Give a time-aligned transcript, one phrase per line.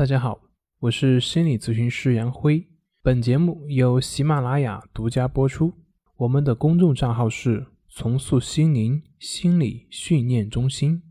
[0.00, 0.40] 大家好，
[0.78, 2.66] 我是心理咨询师杨辉。
[3.02, 5.70] 本节目由喜马拉雅独家播出。
[6.16, 11.02] 我们的公众账号是“重塑心灵心理训练中心”。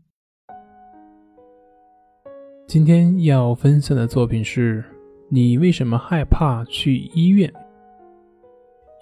[2.66, 4.84] 今天要分享的作品是：
[5.28, 7.48] 你为什么害怕去医院？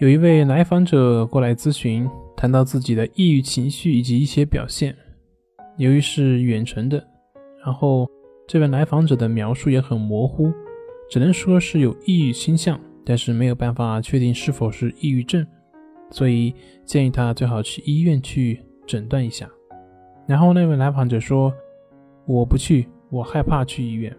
[0.01, 4.95] 有一位来访者过来咨询，谈到自己的抑郁情绪以及一些表现。
[5.79, 7.03] 由于是远程的，
[7.65, 8.07] 然后。
[8.49, 10.51] 这位来访者的描述也很模糊，
[11.11, 15.47] 只能说是有抑郁倾向，但是没有办法确定是否是抑郁症，
[16.11, 16.55] 所以
[16.87, 19.47] 建议他最好去医院去诊断一下。
[20.27, 21.53] 然后那位来访者说
[22.25, 24.17] ：“我不去，我害怕去医院。”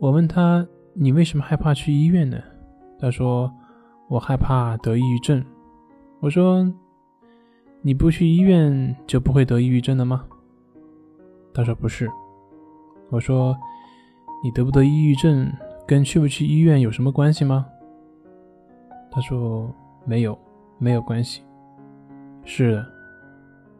[0.00, 2.38] 我问他：“你为什么害怕去医院呢？”
[2.98, 3.52] 他说
[4.08, 5.44] ：“我害怕得抑郁症。”
[6.20, 6.66] 我说
[7.82, 10.24] ：“你不去医院就不会得抑郁症了吗？”
[11.52, 12.10] 他说：“不是。”
[13.10, 13.56] 我说
[14.42, 15.52] ：“你得不得抑郁症
[15.86, 17.66] 跟去不去医院有什么关系吗？”
[19.10, 19.74] 他说
[20.06, 20.38] ：“没有，
[20.78, 21.42] 没有关系。”
[22.44, 22.86] 是的，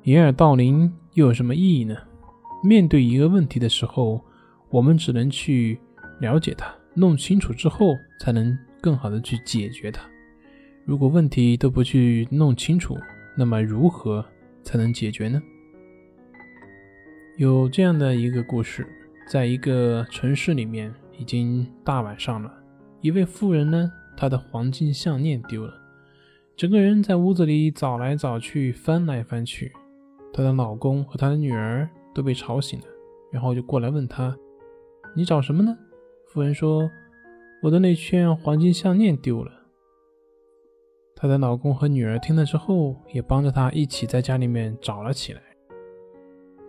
[0.02, 1.96] 掩耳盗铃又有什么意义呢？
[2.62, 4.20] 面对一个问题的时候，
[4.68, 5.80] 我们只能去
[6.20, 10.02] 了解它，弄清楚之后，才能更好的去解决它。
[10.84, 12.98] 如果问题都不去弄清楚，
[13.36, 14.24] 那么如何
[14.64, 15.40] 才能解决呢？
[17.38, 18.86] 有这样的一个故事。
[19.30, 22.52] 在一个城市里面，已经大晚上了。
[23.00, 25.72] 一位妇人呢，她的黄金项链丢了，
[26.56, 29.70] 整个人在屋子里找来找去，翻来翻去。
[30.32, 32.86] 她的老公和她的女儿都被吵醒了，
[33.30, 34.36] 然后就过来问她
[35.14, 35.78] ：“你找什么呢？”
[36.26, 36.90] 妇人说
[37.62, 39.52] ：“我的那圈黄金项链丢了。”
[41.14, 45.40] 她的老公和女儿听了之后，也帮着她一起在家里面找了起来。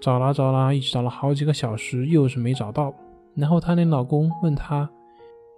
[0.02, 2.92] 找了找了，一直找了好几个小时，又是没找到。
[3.36, 4.90] 然后她那老公问她：“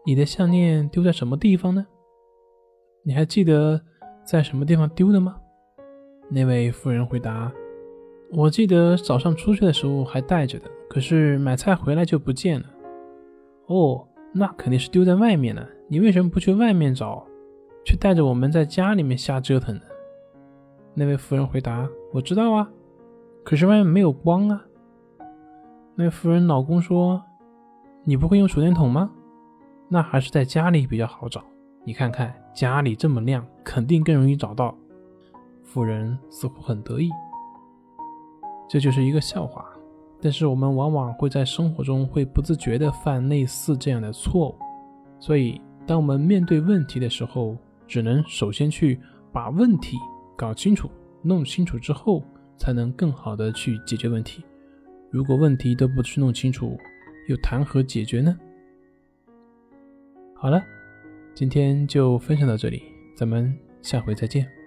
[0.06, 1.88] 你的项链丢在什么地方呢？
[3.04, 3.82] 你还记得
[4.24, 5.38] 在什么地方丢的吗？”
[6.30, 7.52] 那位妇人回答
[8.32, 12.66] ：“我记得早上出去的时候还带着的，可是买菜回来就不见了。”
[13.68, 15.66] 哦，那肯定是丢在外面了。
[15.88, 17.26] 你为什么不去外面找，
[17.86, 19.82] 却带着我们在家里面瞎折腾呢？
[20.94, 22.70] 那位妇人回答：“我知道啊。”
[23.44, 24.64] 可是外面没有光啊！
[25.96, 27.22] 那妇人老公说
[28.04, 29.12] ：“你不会用手电筒吗？
[29.90, 31.44] 那还是在家里比较好找。
[31.84, 34.76] 你看看家里这么亮，肯定更容易找到。”
[35.62, 37.10] 妇人似乎很得意。
[38.70, 39.66] 这就是一个笑话，
[40.22, 44.56] 但是我们往往会在生活中会不自觉地犯类似这样的错误。
[45.20, 49.00] 所以，当我们面对问题的时候，只能首先去
[49.32, 49.98] 把问题
[50.36, 50.90] 搞清楚、
[51.22, 52.24] 弄清楚之后。
[52.58, 54.44] 才能更好的去解决问题。
[55.10, 56.78] 如果问题都不去弄清楚，
[57.28, 58.38] 又谈何解决呢？
[60.34, 60.64] 好了，
[61.34, 62.84] 今天就分享到这里，
[63.16, 64.63] 咱们下回再见。